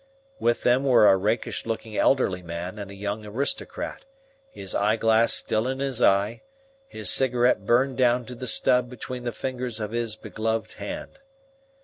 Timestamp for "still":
5.35-5.67